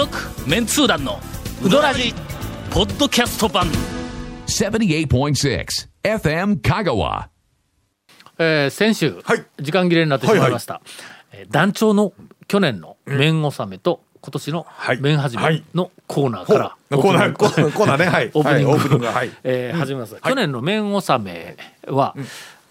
[0.00, 0.16] 続
[0.48, 1.20] メンツー団の
[1.62, 2.14] ウドラジ
[2.70, 3.66] ポッドキャスト版。
[4.46, 5.66] 78.6
[6.02, 7.26] FM Kagawa.
[8.38, 9.44] えー先週、はい。
[9.58, 10.80] 時間切れになってしまいました、
[11.32, 12.14] えー団長の
[12.48, 15.00] 去年の麺納めと今年のはい。
[15.02, 18.06] 麺始めのコーナーから、コーナーコーナーコーナーね。
[18.06, 18.30] はい。
[18.32, 19.12] オープニング,、はいオープニングが。
[19.12, 19.30] はい。
[19.44, 22.16] えー始めます、去年の麺納めは、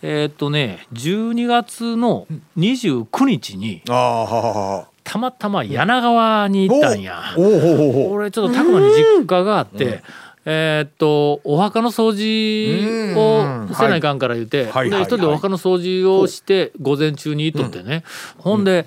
[0.02, 2.26] えーっとね12月の
[2.57, 7.34] 29日にああはははたまたま柳川に行ったんや。
[7.36, 8.13] おおほうほうほう。
[8.13, 10.04] 俺ちょっとたくまに実家があって、
[10.45, 18.04] えーっとお墓の掃除をせないかんから言って、で一人でお墓の掃除をして午前中に行っとってね、
[18.38, 18.85] ほんで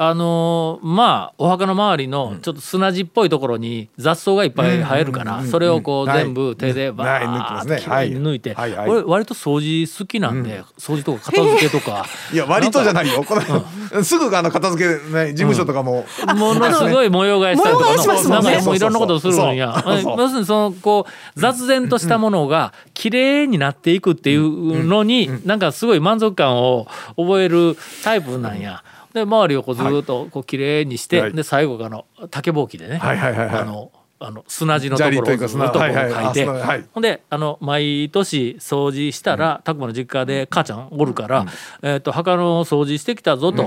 [0.00, 8.70] あのーまあお墓の周りのちょっと砂地っぽいところに雑草がいっぱい生えるから、それをこうはい全部手でバーッと抜いて、はい。
[8.70, 8.88] はいはい。
[8.90, 12.06] 俺割と掃除好きなんで、掃除とか片付けとか。
[12.32, 13.24] いや割とじゃないよ。
[13.24, 16.06] このすぐあの片付けね事務所とかも。
[16.36, 17.86] ものすごい模様替えしたりとか。
[17.88, 19.84] 模様替えしますもんねなんかもういろんなことをするんや。
[20.16, 28.84] 要するにそのこう雑然としたものが綺麗になっていくっていうのになんかすごい満足感を覚えるタイプなんや。
[29.18, 31.32] で周りをこうずっとこう綺麗にして、はい。
[31.32, 33.60] で最後あの竹ぼうきでね、はいはいはいはい。
[33.60, 41.46] あのあの砂地のところをずっとこう書いて、はいほんであの毎年掃除したら拓磨、の実家で母ちゃんおるから、
[41.82, 43.62] えー、と墓の掃除してきたぞと、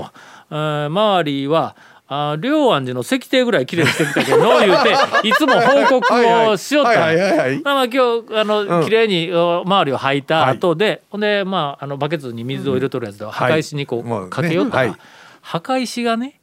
[0.50, 1.76] えー周りは
[2.14, 6.98] あ龍安寺の石庭ぐらい綺麗にしてきたけど 言うていつも報告をしよった。
[6.98, 7.30] んはいはい。
[7.30, 8.84] はいはいまあまあ今日あの、うん。
[8.84, 14.96] 綺麗にお周りを履いた後で、ほんでまああのバケツに水を入れとるやつでは墓石にこう、はいかけよったら、はい
[15.42, 16.40] 墓石がね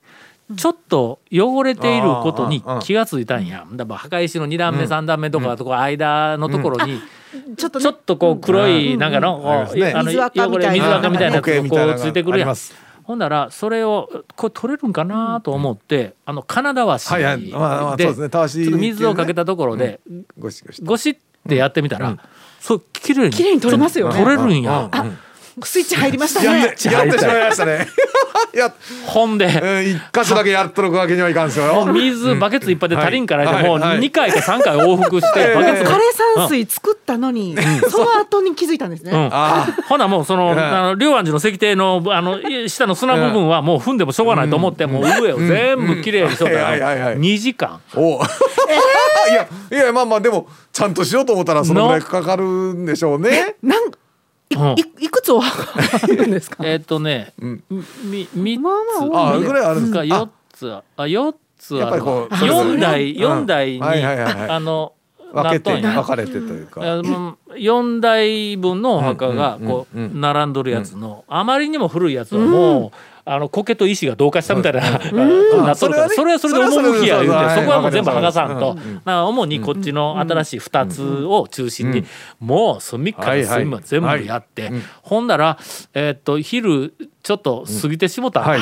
[0.55, 3.65] ちょっと汚れていることに気がついたんや。
[3.71, 6.99] だから墓石の2段目3段目とかとこ間のところに
[7.55, 7.83] ちょっとね。
[7.83, 9.91] ちょっとこう黒いなんかのこうありますね。
[9.93, 10.85] あの水垢汚れみたいな。
[10.85, 12.55] 水垢みたいなやつがこうついてくるやん。
[13.03, 17.51] ほんならそれをこれ取れるんかなと思ってあの金田和紙はいはい。
[17.51, 18.29] まあまあでそうですね。
[18.29, 19.99] たわしちょっと水をかけたところで
[20.39, 21.17] ゴシゴシゴシっ
[21.47, 22.17] てやってみたら
[22.59, 24.15] そう綺麗に綺麗に取れますよね。
[24.15, 24.89] 取れるんや。
[25.65, 26.45] スイッチ入りましたね。
[26.45, 27.87] やってやってしまいましたね。
[28.53, 28.73] や
[29.05, 29.45] ほんで。
[29.45, 31.85] うん一箇所だけやっとるわけにはいかんですよ。
[31.85, 32.89] 水バケツいっぱい。
[32.89, 33.89] で足りんからはいもうはい。
[33.89, 35.99] はい2回か3回往復してええバケツ枯
[36.35, 37.55] 山水作ったのに
[37.89, 39.29] その後に気づいたんですね、うん。
[39.31, 46.45] あほなもうその、ええあの龍安寺の石庭のあのい下の砂部分はもう踏んでもしょうがないと思って、もう上を全部きれいにしと。
[46.45, 47.79] ったはいはいはいら2時間。
[47.95, 48.21] お。
[49.29, 53.55] いやいやまあまあでもちゃんとしようと思ったらそのぐらいかかるんでしょうね。
[53.61, 53.91] なんい
[54.59, 54.79] うん。
[54.79, 56.57] いいくつお墓あるんですか？
[56.65, 57.63] えーっとね、ん。
[58.03, 59.39] みみ3まあまああ。
[59.39, 59.99] ぐらいあるんですか？
[59.99, 63.19] か4つあ4つやっぱりあるこうそれぞれ4台うん。
[63.21, 64.49] 四台に、はいはいはいはい。
[64.49, 64.93] あの
[65.33, 66.81] 分けてなっとんや分かれてというか。
[66.81, 72.91] 4台分のお墓がこう並んどるやつのあまりにも古いやつはもう
[73.25, 78.75] あの苔と石が同化したみたいななっとるからそそれはそれで趣や言うてそこはもう全部剥がさんと
[79.05, 82.05] 主にこっちの新しい2つを中心に
[82.39, 84.71] もう隅から隅まで全部やって
[85.03, 85.59] ほんだら
[85.93, 86.95] えーっと昼
[87.29, 88.39] ちょっと過ぎてしもた。
[88.39, 88.61] はい。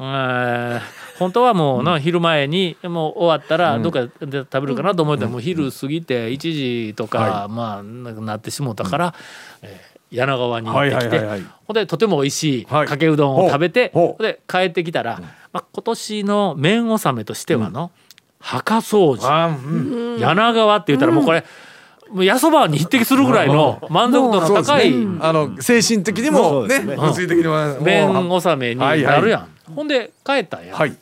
[0.00, 0.80] えー
[1.20, 6.38] 本当はもうな、昼前にもう終わったらどっかで食べるかなと思ってもう昼過ぎて1
[6.88, 9.14] 時とか、まあななってしもうたから、
[9.62, 11.42] えー柳川に行ってきて、はいはいはいはい。
[11.66, 12.86] ほんでとても美味しいはい。
[12.88, 14.02] かけうどんを食べて、ほう。
[14.06, 15.20] ほうほんで帰ってきたら、
[15.52, 17.90] まあ、今年の麺納めとしてはの、
[18.40, 20.18] 墓掃除。
[20.18, 21.44] 柳川って言ったらもうこれ、
[22.10, 29.48] もうやそばに匹敵するぐらいの満足度の高いねあの精神的にもね物理的にも麺もう納めになるやん。
[29.74, 30.74] ほんで帰ったんや。
[30.74, 30.96] はい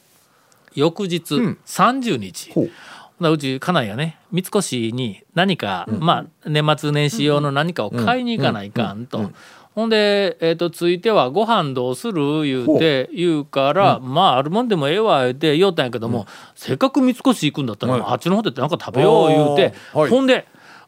[0.74, 2.70] 翌日ん30日、ほうほ
[3.18, 9.30] なうち家内がね三越に何か、まあ年末年始用の何かを買いに行かないかんと。
[9.74, 20.46] ほんで、えー、とついてはご飯どうする言うて言うから、まああるもんでもええわ言うて言おったんやけども、せっかく三越行くんだったら、はいあっちの方でなんか食べよう言うて、ほんで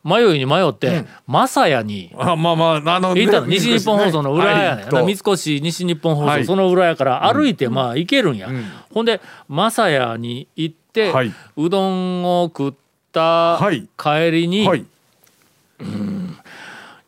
[0.09, 3.47] 迷いに迷って、マサヤにあまあまああの行ったの。
[3.47, 5.05] 西日本放送の裏やねん、はいと。
[5.05, 6.45] 三越西日本放送、はい。
[6.47, 8.49] その裏やから歩いてまあ行けるんや、
[8.93, 11.33] ほんで正屋に行って、はい。
[11.57, 12.75] うどんを食っ
[13.13, 13.87] たはい。
[13.99, 14.87] 帰りに、はい。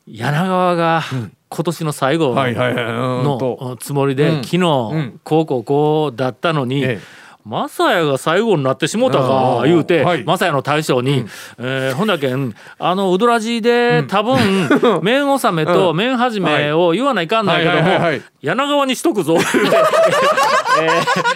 [0.06, 1.02] 柳川が
[1.48, 4.44] 今年の最後のつもりで、うん。
[4.44, 5.20] 昨日、ん。
[5.24, 10.24] こうこうこうだったのに、ええマサヤが最後になってしもうたかうん言うて、はい。
[10.24, 11.24] マサヤの大将に、
[11.58, 14.36] えーほんだけんあのうどらじで多分、
[15.02, 18.10] 麺納めと麺始めを言わないかんないけども、
[18.42, 19.76] 柳川にしとくぞ言うて、
[20.82, 20.88] え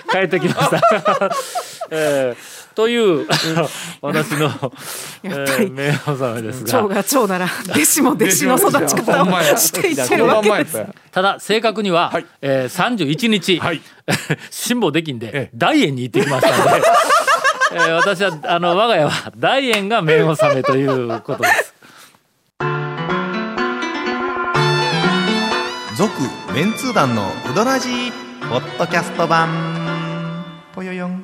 [0.08, 0.80] ー帰ってきました。
[1.90, 3.26] えーという
[4.02, 4.72] 私の、
[5.22, 6.70] え やっぱりー、麺納めですが。
[6.70, 9.26] 長が長なら弟子も弟子の育ち方を
[9.56, 10.72] していってるわけです。
[10.72, 12.26] すただ正確には、はい。
[12.42, 13.80] えー、31日、はい。
[14.50, 15.50] 辛抱できんで、ええ。
[15.54, 16.82] 大円に行ってきましたので。
[17.72, 21.74] えー私はあの我が家は大円が麺納めということです。
[25.96, 26.12] 続
[26.52, 28.12] メンツー団のウドラジー
[28.48, 29.48] ポッドキャスト版。
[30.74, 31.23] ぽよよん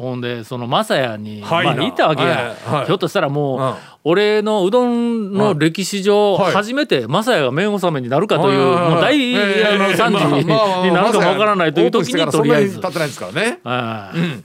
[0.00, 1.66] ほんでそのマサヤに、はい。
[1.66, 2.74] まあ、いたわけや、はい。
[2.76, 2.86] はい。
[2.86, 3.74] ひょっとしたらもう、うん。
[4.04, 6.52] 俺のうどんの歴史上、はい。
[6.52, 10.46] 初めてマサヤが麺納めになるかという、もう大、惨事に,、
[10.92, 12.80] なるかもわからないという時にとりあえず。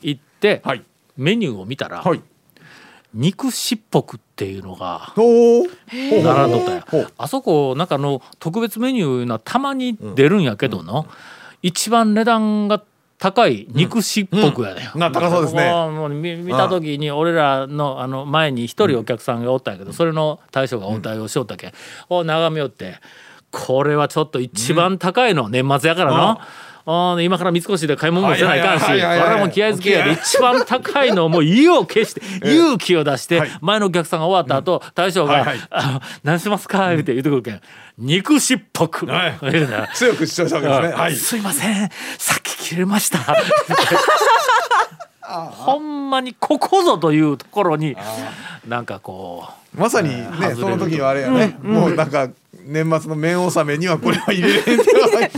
[0.02, 0.84] 行って、はい。
[1.18, 2.22] メニューを見たら、はい。
[3.14, 11.08] 肉しっぽくっていうのが並んどったよほうあそこなんかあの特別メニューいうのはたまに出るんやけどの、
[11.62, 12.84] 一番値段が
[13.18, 15.00] 高い肉しっぽくやね、うん。
[15.00, 15.70] な高そうですね。
[15.70, 21.68] もう見見た時に俺らのあの前に一人お客さんがおったんやけど、それの大将が応対をしよったけ。
[21.68, 21.72] ん、
[22.10, 23.00] を眺めよって。
[23.52, 26.40] これはちょっと一番高いの、年末やからの。
[26.88, 29.18] あー今から三越で買い物もせないかんしこれはい。
[29.18, 29.40] はいはいはい。
[29.40, 33.50] はもう気合付けやで一番高いのをもう意を決して 勇気を出してはい。
[33.62, 37.62] 前のお客さんが終わった後大将がはいはい「あの何しますか?」言って言ってくるけん
[37.98, 39.38] 「肉しっぽく」はい。
[39.52, 41.02] 言うたら強く主張したわけですね。
[41.02, 41.16] はい。
[41.16, 41.90] すいません。
[42.18, 43.20] さっき切れました。
[45.28, 47.98] ほんまにここぞというところに
[48.68, 51.58] なんかこまさにねその時はあれやね。
[51.62, 52.30] もうなんか
[52.66, 54.64] 年末の麺納めにはこれは入れれんっ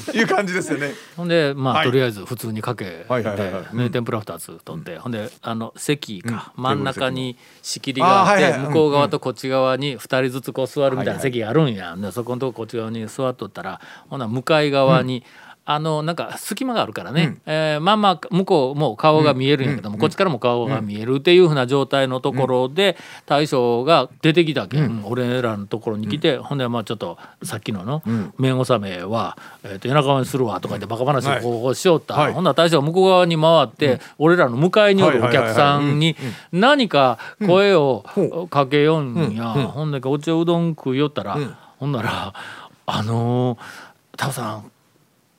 [0.06, 0.88] ていう感じですよね。
[0.88, 1.86] う ほんでまあ、はい。
[1.86, 3.52] とりあえず普通にかけてはいはいはい。
[3.54, 6.64] はいうんね天ぷら2つ取って、ほんであの席か、うん。
[6.64, 8.60] 真ん中に仕切りがあって、はいはい。
[8.62, 15.24] 向こう側とこっち側に2人ずつこう座るみたいな席があるんや、でそこのとここっち側に座っとったらほな向かい側に、
[15.70, 28.02] あのなんか隙間があるからね、えーまあまあ向こうも顔が見えるんやけども、こっちからも顔が見えるっていうふうな状態のところで、大将が出てきたけん、俺らのところに来て、ほんでまあちょっとさっきのの
[28.38, 32.34] 麺納めは、えー、と夜中にするわとか言ってバカ話をこうしよった、はい。
[32.34, 36.16] ほんなら大将が向こう側に回って、俺らの向かいにおるお客さんに
[36.54, 38.06] 何か声を
[38.50, 41.38] かけよんや、ほんでお茶うどん食いよったら、
[41.78, 42.34] ほんなら
[42.90, 43.58] 「あのー、
[44.18, 44.72] タオさん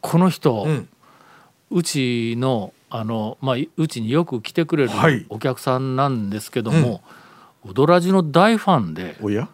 [0.09, 0.89] この人、ん。
[1.71, 5.27] うちのあの、まあ、いうちによく来てくれるはい。
[5.29, 7.03] お客さんなんですけども、
[7.63, 9.51] うどらじの大ファンでおや？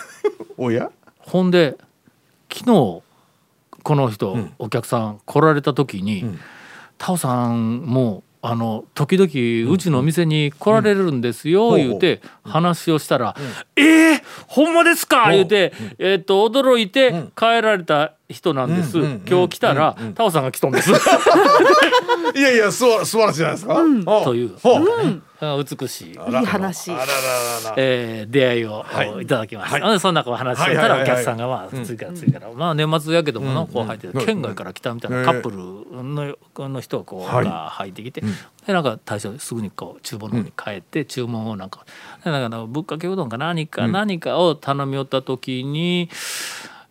[0.56, 0.90] おや？
[1.18, 1.76] ほんで
[2.50, 3.02] 昨日
[3.82, 6.24] この人、お客さん来られた時に、
[6.96, 13.36] タオさんもあの時々うちのお店に来られるんですよ、言うて話をしたら
[13.76, 20.90] 「えー、ほんまですか!」言うて、えーっと驚いて帰られた人なんです、今日来たら、タオさんが来とんです。
[22.36, 23.82] いやいやすわ素晴らしいじゃないですか？
[24.06, 24.80] おという、ほう。
[25.04, 25.20] ね
[25.80, 26.10] 美しい。
[26.10, 26.90] いい話。
[27.76, 29.22] えー出会いを、はい。
[29.22, 34.26] い、ただきました、はそんなこう話をしたらお客さんがまあ次から次から、まあ年末やけどものこう入ってて、うん。
[34.26, 35.56] 県外から来たみたいなカップル
[36.04, 36.36] の
[36.68, 37.46] の人がこう、はい。
[37.46, 38.20] が入ってきて、
[38.66, 41.86] でなんか大将すぐにこう厨房の方に帰って、注文をなんか
[42.22, 46.10] でなんかぶっかけうどんか何か何かを頼み寄った時に、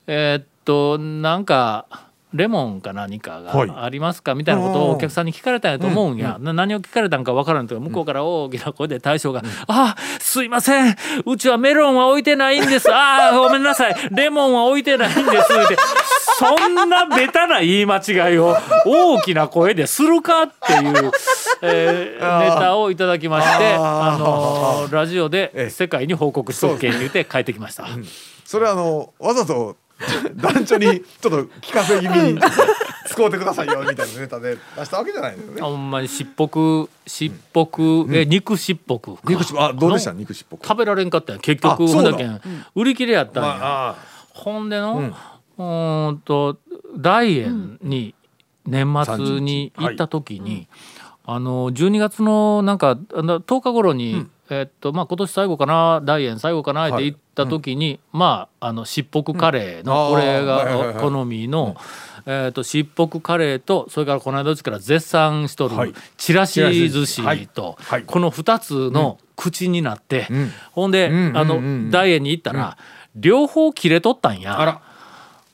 [0.08, 0.57] えーっと
[0.98, 1.86] なんか。
[2.34, 3.68] レモンか何かはい。
[3.70, 4.36] がありますか？
[4.36, 10.96] みたいなことをお客さんに聞かれたんやと思うんや、な何を聞かれたんか分からんけど向こうから大きな声で大将が「あすいません。
[11.26, 12.90] うちはメロンは置いてないんです。
[12.92, 13.96] あーごめんなさい。
[14.12, 15.24] レモンは置いてないんです」
[15.56, 15.78] って
[16.38, 21.12] そんなベタな言い間違いを大きな声でするかっていう、
[21.62, 27.86] えーネタをいただきましてあのーラジオええで世界に報告しとけん言うて帰ってきました。
[28.44, 29.78] それはあのわざと
[30.36, 30.86] 団長に
[31.22, 32.40] ちょっと聞かせ気味に
[33.08, 35.62] 使うてくださいよみたいなネタで 出したわけじゃないですよね。
[35.62, 39.16] ほんまにしっぽくしっぽく、え肉しっぽく。
[39.16, 40.12] か肉しあどうでした？
[40.14, 40.66] 肉しっぽく。
[40.68, 41.42] 食べられんかったんや。
[41.42, 42.42] 結局ほんだけん。
[42.76, 43.96] 売り切れやったんや、
[44.30, 45.14] ほんでの、
[45.58, 46.58] うーんと
[46.96, 48.14] 大円に
[48.66, 50.68] 年末に行った時に、
[51.26, 60.14] あの12月のなんかあの10日頃に、えっとまあ今年最後かな大円最後かなって行った時に、まああのしっぽくカレーの、うん。
[60.14, 61.76] 俺はいはいはいが好みの、
[62.26, 65.94] えっとしっぽくカレーとそれからこの間うちから絶賛しとる、はい。
[66.18, 67.48] ちらし寿司はい。
[67.48, 68.04] と、はい。
[68.04, 70.52] この2つの口になって、ん。
[70.72, 71.92] ほんで、んあの、うんうん。
[71.92, 72.78] 大円に行ったら、
[73.16, 74.82] 両方切れとったんや。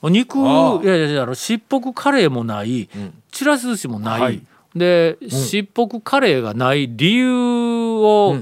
[0.10, 2.90] 肉いやいやいやあのしっぽくカレーもない、
[3.32, 4.42] ちらし寿司もない、はい。
[4.76, 8.38] で、しっぽくカレーがない理由を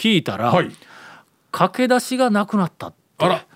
[0.00, 0.70] 聞いたら、はい。
[1.52, 2.96] 駆け出しがなくなったって。
[3.18, 3.46] あら。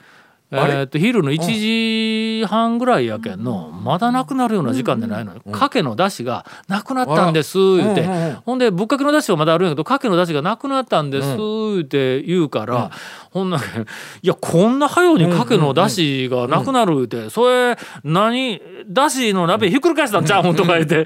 [0.51, 8.07] ええー、と昼の1時半ぐらいやけんのまだなくなるような時間でないのにかけのだしがなくなったんです言うて。
[8.45, 12.91] ほんでぶっかけのだしはまだあるんやけどかけのだしがなくなったんです言うて言うから
[13.35, 13.85] ほんなけんい
[14.23, 18.61] やこんな早うにかけのだしがなくなる言うてそれ何？
[18.87, 21.05] だしの鍋ひっくり返したんちゃうんとか言って。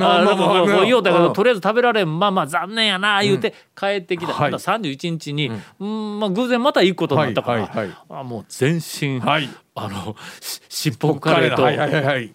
[0.00, 4.32] あなんかこう言おうたけどとりあえず食べられんまあまあ残念やな言うて帰ってきた。
[4.38, 6.20] また31日にうん。
[6.20, 7.68] まあ偶然また行くことになったから。
[8.10, 9.20] あもう全身
[9.78, 11.66] あのししっぽくカレーと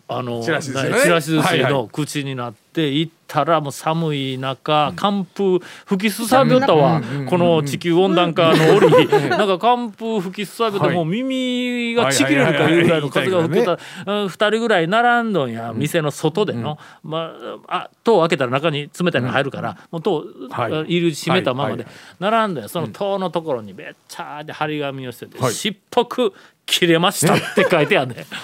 [0.08, 17.34] あのちらし寿司の口になって行ったらもう寒い中寒風吹きすさびよったわこの地球温暖化の折 なんか寒風吹きすさびよってもう耳がちぎれるかいうぐらいの風が吹けたうん二人ぐらい並んどんや店の外でのま
[17.68, 20.72] ああ戸を開けたら中に冷たいの入るからもう戸はい。
[20.86, 25.54] 入り閉めたままではい並んでその戸のところにべっちゃーで張り紙をしてて「はい。
[25.54, 26.34] しっぽく
[26.66, 28.26] 切れました」って書いてあるね。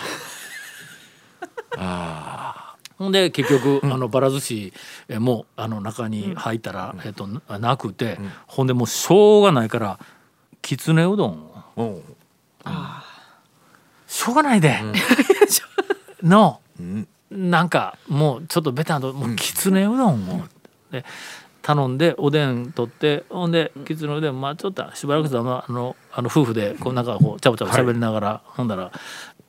[2.97, 4.73] ほんで結局、あのばら寿司
[5.07, 9.99] えもあの中に入ったら、えっとななくて、ほんでもうしょうがないから
[10.63, 11.31] きつねうどん
[11.75, 12.01] を。
[12.65, 12.69] う。
[12.69, 12.73] ん。
[14.07, 14.79] しょうがないで、
[16.23, 16.59] の、
[17.29, 20.47] なんかもうちょっとベタなともうきつねうどんを、
[20.91, 21.05] で
[21.67, 28.89] 頼んでおでん取ってほんできつねうどんまあちょっとしばらくしたらあのあの夫婦でこうなんかこうちゃぶちゃぶ喋りながら、ほんだら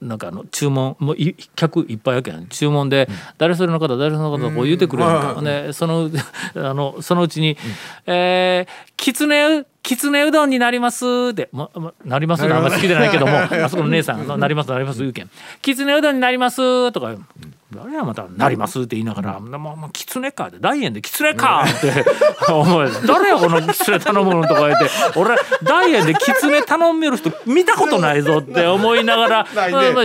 [0.01, 2.49] なんかあの注文もうい客いっぱいやけん。
[2.49, 3.09] 注文で
[3.39, 5.13] 誰それの方誰それの方こう言うてくれるん。
[5.13, 6.11] かでその
[6.57, 7.57] あのそのうちに
[8.07, 15.31] 「えーきつねうきつねうどんになります」って、まま「なります」ってあんま好きじゃないけども あそこの姉さんが「なりますなります」言うけん
[15.63, 16.57] 「きつねうどんになります」
[16.91, 17.21] とか言う
[17.75, 22.05] 誰やまた「なります」って言いながら「まあまあきつねか」って大円で「きつねか」って
[22.51, 22.91] 思う。
[23.07, 24.89] 誰やこのきつね頼むのとか言って。
[25.17, 29.47] 俺大円できつね頼める人見たことないぞって思いながら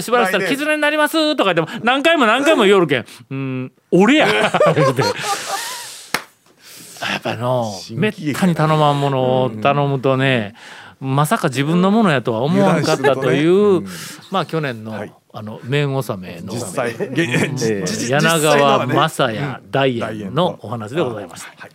[0.01, 0.48] しばらくしたら「ないね。
[0.50, 4.27] きつねになります」とか言っても何回も何回も言おるけん「うん俺や」
[4.75, 5.03] 言うて。
[7.12, 10.55] やっぱのめったに頼まんものを頼むとね
[11.03, 13.84] まさか自分のものやとは思わんかったという、
[14.32, 21.51] まあ去年の、あの麺納めの実際げじじ柳実際の川正也大大円円のお話でございました。
[21.57, 21.71] はい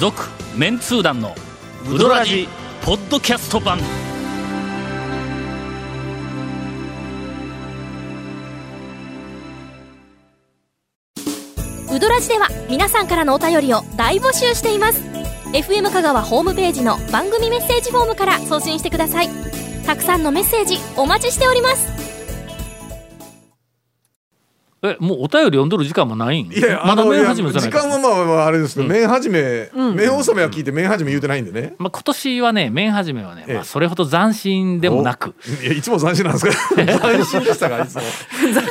[0.00, 0.22] 続
[0.56, 1.34] メンツー団の
[1.90, 2.48] ウドラジ
[2.82, 3.78] ポッドキャスト版。
[11.92, 15.13] ウドラジでは皆さんからのお便りを大募集しています
[15.54, 19.28] FM 香川ホームページの番組メッセージフォームから送信してください。
[19.86, 21.93] たくさんのメッセージお待ちしております。
[24.86, 26.52] えもうお便り読んどる時間もないん？
[26.52, 31.74] いやまだ始めじゃないか時間はまあまああれですけど麺始め麺納めは聞いて麺始め言うてないんでね。
[31.78, 33.54] まあ、今年はね麺始めはね、ええ。
[33.54, 35.34] まあ、それほど斬新でもなく。
[35.62, 36.52] いやいつも斬新なんですか？
[36.76, 38.02] 斬新でしたからいつも。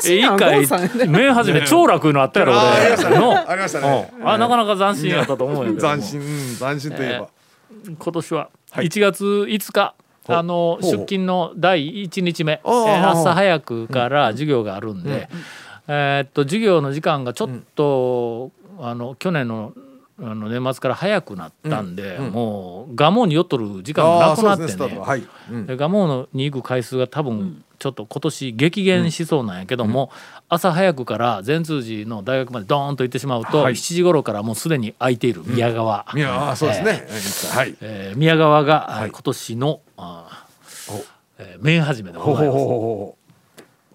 [0.07, 0.67] え一回
[1.07, 3.17] 麺始め超楽いうのあったやろあありましたね。
[3.19, 4.11] のありましたね。
[4.19, 4.29] うん。
[4.29, 7.27] あなかなか斬新やったと思うんやけども斬新うん斬新といえば。
[7.99, 8.85] 今年ははい。
[8.87, 9.93] 1月5日、
[10.25, 10.37] ほう。
[10.37, 15.27] あの出勤の第1日目、朝早くから授業があるんで、
[15.87, 19.73] えーっと授業の時間がちょっと、あの去年の
[20.19, 24.87] あの年末から早くなったんで、もう蒲生に寄っとる時間がなああくなってね。
[24.87, 25.23] ねははい。
[25.51, 25.65] うん。
[25.65, 30.11] で蒲生に行く回数が多分ちょっと今年激減しそうなんやけども、
[30.49, 33.73] 朝早くから善通寺の大学までドーンと行ってしまうと、はい。
[33.73, 37.07] 7時頃からもうすでに空いている宮川、いやあそうですね。
[37.51, 37.75] はい。
[37.81, 39.09] えー宮川が、はい。
[39.11, 41.05] 今年のあーお。
[41.39, 42.69] えー麺始めでほうほうございますほう。
[42.69, 43.17] ほ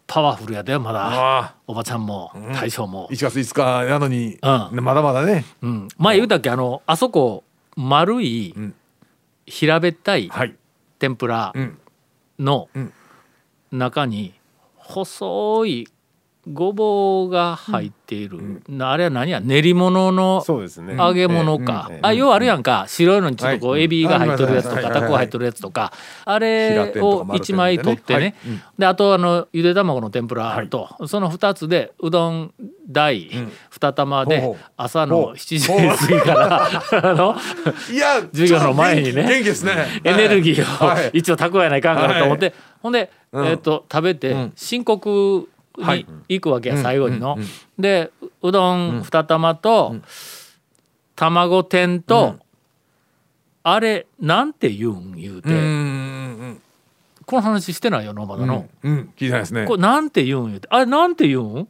[0.09, 1.55] パワフルやでまだ。
[1.67, 4.39] おばちゃんも大将も、1月5日なのに
[4.73, 4.81] うん。
[4.83, 5.45] まだまだね。
[5.63, 7.45] うん、前言うたっけあのあそこ
[7.77, 8.75] 丸いん。
[9.47, 10.57] 平べったいはい。
[10.99, 11.79] 天ぷらうん。
[12.39, 12.93] のうん。
[13.71, 14.33] 中に
[14.77, 15.89] 細い
[16.53, 19.41] ごぼうが入っている、なあれは何や？
[19.41, 20.45] 練り物の。
[20.97, 22.87] 揚げ物か、ええええあ要はあるやんか。
[22.89, 23.83] 白いのにちょっとこうはい。
[23.83, 25.93] エビが入っとるやつとかはいタコが入っとるやつとか。
[26.25, 28.21] あれをか丸天1枚取ってね。
[28.21, 28.35] はい。
[28.47, 28.63] うん。
[28.79, 32.55] であとあのゆで卵の天ぷらとその2つでうどん
[32.89, 35.35] 大2玉で朝のほう。
[35.35, 37.37] 7時過ぎからあの
[37.93, 40.01] いや授業の前にねちょっと元気元気ですね。
[40.05, 41.07] エネルギーはい。
[41.09, 42.55] を一応蓄えないかんからと思って。
[42.81, 43.47] ほんでうん。
[43.47, 44.53] えっと食べてん。
[44.57, 46.07] 申告にはい。
[46.29, 47.39] 行くわけや最後にの。
[47.79, 48.11] で
[48.43, 49.97] うどん2玉と
[51.17, 52.37] 卵天と
[53.63, 55.51] あれなんて言うん言うて。
[55.51, 56.61] ん
[57.27, 58.67] この話してないよのまだの。
[58.83, 59.13] うんうん。
[59.17, 59.67] 聞いてないですね。
[59.67, 60.69] これなんて言うん言うて。
[60.71, 61.69] あれなんて言うん？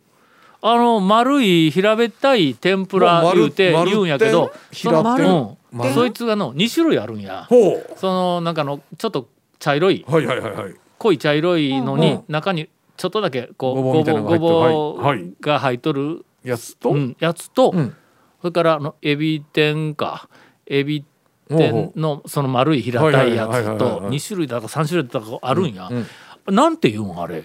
[0.61, 5.29] あの丸い平べったい天ぷら言うて言うんやけどその平
[5.73, 5.95] うん。
[5.95, 7.47] そいつがの2種類あるんや。
[7.49, 10.05] ほそのなんかのちょっと茶色い。
[10.07, 10.75] うはいはいはいはい。
[10.99, 12.25] 濃い茶色いのにうん。
[12.29, 12.69] 中に
[12.99, 17.97] ちょっとだけこうごぼうごぼうが入っとるやつと、うんやつとうん。
[18.43, 20.29] それからあのエビ天か
[20.67, 21.05] エビ
[21.49, 25.89] 天のその丸い平たいやつとはいはい2種類だか3種類だかあるんや。
[25.91, 26.07] うん
[26.55, 27.45] なんて言うんあれ？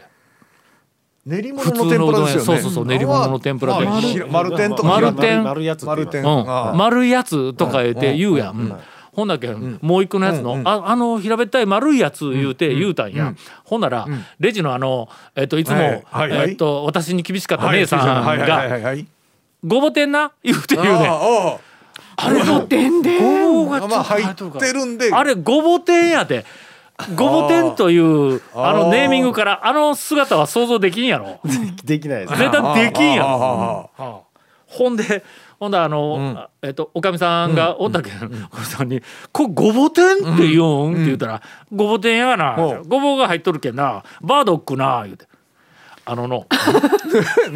[1.26, 2.46] 練り物の天ぷらですよね。
[2.46, 3.86] そうそうそう練り物の天ぷらで。
[4.30, 5.44] 丸天とか丸天。
[5.44, 8.80] 丸いやつとか言うて言うやん。
[9.14, 9.80] ほんだけん。
[9.82, 10.68] もう一個のやつの、うんうん。
[10.68, 14.08] ああの平べったい丸いやつ言うて言うたんや、ほんなら、
[14.40, 16.04] レジのあの、えっといつも、はい。
[16.12, 16.30] はい。
[16.32, 16.50] はい。
[16.50, 17.80] えっと私に厳しかったはい。
[17.80, 18.38] 姉さんはい。
[18.40, 18.50] はい。
[18.50, 18.82] はい。
[18.82, 19.08] がはい
[19.66, 21.10] 「ごぼ天な」言うて言うねん
[22.16, 25.14] あれごぼうがちょっとあまあ入ってるんで。
[25.14, 26.46] あれごぼ天やで
[27.16, 31.40] ごぼ天というあのネーミングからあの姿は想像できんやろ。
[31.84, 32.38] できないです。
[32.38, 33.90] 絶対できんやろ。
[34.68, 35.24] ほんで
[35.64, 38.20] ほんであの、あえっとおかみさんがおったけん、お
[38.56, 39.02] かみさんに
[39.32, 41.42] 「これごぼ天って言うん?」って言ったら
[41.74, 42.84] 「ごぼ天やな、うん。
[42.88, 45.28] ごぼうが入っとるけんなバードックな」言うて。
[46.06, 46.46] あのの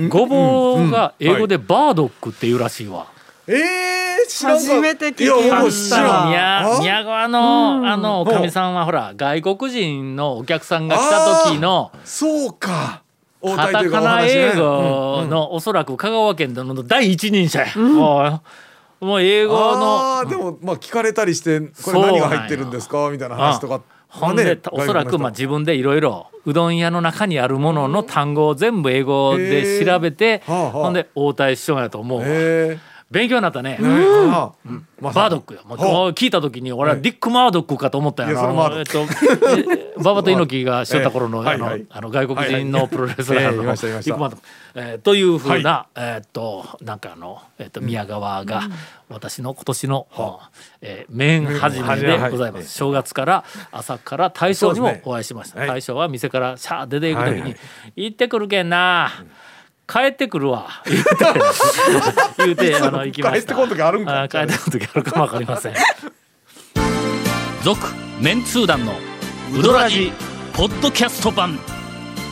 [0.07, 3.07] ごぼうが英語でバードックっていうらしいわ。
[3.45, 4.63] ええ知らんか。
[4.63, 6.29] 初めて聞きいや僕まも知らん。
[6.29, 6.79] 宮あ？
[6.79, 13.01] 宮川のあのおかみさんはほら外国人のお客さんが来た時のそうか。
[13.03, 13.06] 応
[13.41, 17.75] カタカナ英語のおそらく香川県での第一人者や。
[17.77, 18.41] も
[19.01, 32.25] うもう英語のあーでもまあ聞かれたりしてこれ何が入ってるんですかみたいな話とかほんで、おそらくまあ自分でいろいろうどん屋の中にあるものの単語を全部英語で調べて、ほんで応対しようやと思うわ。
[33.09, 33.77] え勉強になったね。
[33.79, 35.61] バードックよ。
[35.65, 35.77] もう
[36.11, 44.43] 聞いた時に俺はディック・マードックかと思ったよいやそれマードッえっと、え馬場と猪木がしとった頃のあのあの外国人のプロレスラーのディック・マードック。
[44.75, 48.63] えーというふうな、えっとなんかあの、えっと宮川が
[49.09, 50.07] 私の今年の、
[50.81, 52.73] えー麺始めでございます。
[52.73, 55.59] 正月から朝から大将にもお会いしました。
[55.59, 55.67] はい。
[55.67, 57.55] 大将は店からシャー出ていく時に、
[57.95, 59.11] 行ってくるけんな。
[59.87, 60.67] 帰ってくるわ。
[60.85, 61.13] 言うて。
[62.37, 63.39] 言うてあの行きました。
[63.39, 64.21] 帰ってこん時あるんか。
[64.23, 65.73] あ帰ってこん時あるかもわかりません。
[67.63, 67.79] 続
[68.19, 68.93] メンツー団の
[69.57, 70.11] ウドラジ
[70.53, 71.57] ポッドキャスト版。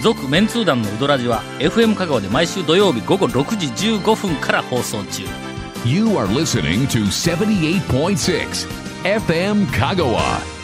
[0.03, 5.23] 続メンツー団のウドラジは FM 香川で毎週土曜日午後6時15分から放送中。
[5.85, 8.67] You are listening to 78.6
[9.03, 10.54] FM Kagawa.